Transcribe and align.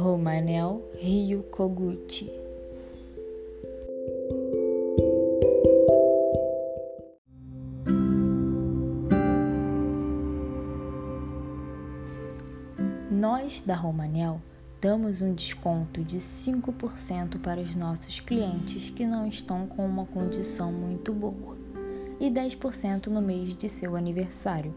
Romanel 0.00 0.82
Rio 0.94 1.42
Koguchi. 1.42 2.32
Nós 13.10 13.60
da 13.60 13.74
Romanel 13.74 14.40
damos 14.80 15.20
um 15.20 15.34
desconto 15.34 16.02
de 16.02 16.16
5% 16.16 17.38
para 17.38 17.60
os 17.60 17.76
nossos 17.76 18.20
clientes 18.20 18.88
que 18.88 19.04
não 19.04 19.26
estão 19.26 19.66
com 19.66 19.84
uma 19.84 20.06
condição 20.06 20.72
muito 20.72 21.12
boa 21.12 21.58
e 22.18 22.30
10% 22.30 23.08
no 23.08 23.20
mês 23.20 23.54
de 23.54 23.68
seu 23.68 23.94
aniversário. 23.94 24.72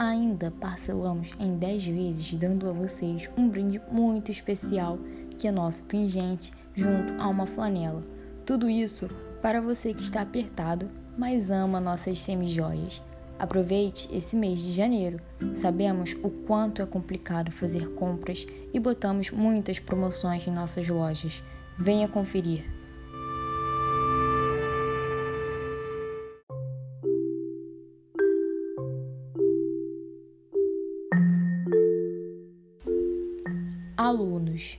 Ainda 0.00 0.50
parcelamos 0.50 1.32
em 1.38 1.58
10 1.58 1.88
vezes, 1.88 2.32
dando 2.32 2.66
a 2.70 2.72
vocês 2.72 3.28
um 3.36 3.50
brinde 3.50 3.78
muito 3.92 4.30
especial 4.30 4.98
que 5.38 5.46
é 5.46 5.52
nosso 5.52 5.82
pingente 5.82 6.52
junto 6.74 7.20
a 7.20 7.28
uma 7.28 7.44
flanela. 7.44 8.02
Tudo 8.46 8.70
isso 8.70 9.08
para 9.42 9.60
você 9.60 9.92
que 9.92 10.00
está 10.00 10.22
apertado, 10.22 10.88
mas 11.18 11.50
ama 11.50 11.78
nossas 11.78 12.18
semijoias. 12.18 13.02
Aproveite 13.38 14.08
esse 14.10 14.36
mês 14.36 14.60
de 14.60 14.72
janeiro. 14.72 15.20
Sabemos 15.52 16.16
o 16.22 16.30
quanto 16.30 16.80
é 16.80 16.86
complicado 16.86 17.50
fazer 17.50 17.90
compras 17.90 18.46
e 18.72 18.80
botamos 18.80 19.30
muitas 19.30 19.78
promoções 19.78 20.46
em 20.46 20.50
nossas 20.50 20.88
lojas. 20.88 21.42
Venha 21.76 22.08
conferir. 22.08 22.79
Alunos: 34.10 34.76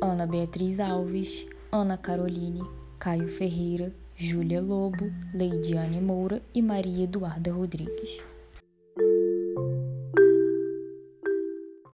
Ana 0.00 0.28
Beatriz 0.28 0.78
Alves, 0.78 1.44
Ana 1.72 1.96
Caroline, 1.96 2.62
Caio 3.00 3.26
Ferreira, 3.26 3.92
Júlia 4.14 4.60
Lobo, 4.60 5.10
Leidiane 5.34 6.00
Moura 6.00 6.40
e 6.54 6.62
Maria 6.62 7.02
Eduarda 7.02 7.50
Rodrigues. 7.50 8.29